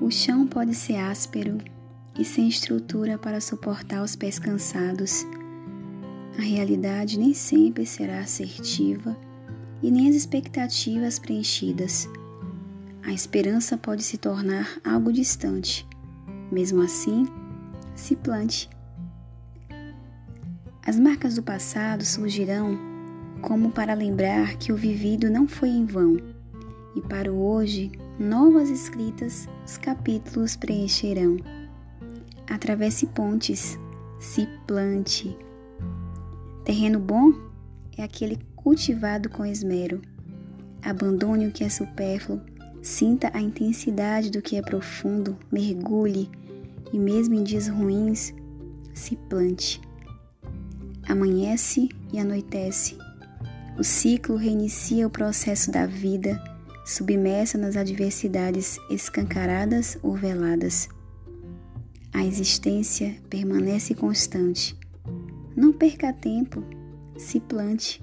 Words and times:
O 0.00 0.10
chão 0.10 0.46
pode 0.46 0.74
ser 0.74 0.96
áspero 0.96 1.58
e 2.18 2.24
sem 2.24 2.48
estrutura 2.48 3.18
para 3.18 3.38
suportar 3.38 4.02
os 4.02 4.16
pés 4.16 4.38
cansados. 4.38 5.26
A 6.38 6.40
realidade 6.40 7.18
nem 7.18 7.34
sempre 7.34 7.84
será 7.84 8.20
assertiva 8.20 9.14
e 9.82 9.90
nem 9.90 10.08
as 10.08 10.14
expectativas 10.14 11.18
preenchidas. 11.18 12.08
A 13.02 13.12
esperança 13.12 13.76
pode 13.76 14.02
se 14.02 14.16
tornar 14.16 14.80
algo 14.82 15.12
distante. 15.12 15.86
Mesmo 16.50 16.80
assim, 16.80 17.26
se 17.94 18.16
plante. 18.16 18.70
As 20.82 20.98
marcas 20.98 21.34
do 21.34 21.42
passado 21.42 22.06
surgirão 22.06 22.78
como 23.42 23.70
para 23.70 23.92
lembrar 23.92 24.56
que 24.56 24.72
o 24.72 24.76
vivido 24.76 25.28
não 25.28 25.46
foi 25.46 25.68
em 25.68 25.84
vão, 25.84 26.16
e 26.94 27.00
para 27.00 27.32
o 27.32 27.46
hoje, 27.46 27.92
novas 28.18 28.68
escritas, 28.68 29.48
os 29.66 29.76
capítulos 29.76 30.56
preencherão. 30.56 31.36
Atravesse 32.48 33.06
pontes, 33.06 33.78
se 34.18 34.48
plante. 34.66 35.36
Terreno 36.64 36.98
bom 36.98 37.32
é 37.96 38.02
aquele 38.02 38.38
cultivado 38.56 39.28
com 39.28 39.46
esmero. 39.46 40.00
Abandone 40.82 41.46
o 41.46 41.52
que 41.52 41.64
é 41.64 41.68
supérfluo, 41.68 42.40
sinta 42.82 43.30
a 43.34 43.40
intensidade 43.40 44.30
do 44.30 44.42
que 44.42 44.56
é 44.56 44.62
profundo, 44.62 45.36
mergulhe 45.50 46.30
e, 46.92 46.98
mesmo 46.98 47.34
em 47.34 47.44
dias 47.44 47.68
ruins, 47.68 48.34
se 48.94 49.16
plante. 49.16 49.80
Amanhece 51.08 51.88
e 52.12 52.18
anoitece. 52.18 52.96
O 53.78 53.84
ciclo 53.84 54.36
reinicia 54.36 55.06
o 55.06 55.10
processo 55.10 55.70
da 55.70 55.86
vida, 55.86 56.42
submersa 56.90 57.56
nas 57.56 57.76
adversidades 57.76 58.78
escancaradas 58.90 59.96
ou 60.02 60.16
veladas. 60.16 60.88
A 62.12 62.24
existência 62.24 63.16
permanece 63.30 63.94
constante. 63.94 64.76
Não 65.56 65.72
perca 65.72 66.12
tempo, 66.12 66.64
se 67.16 67.38
plante. 67.38 68.02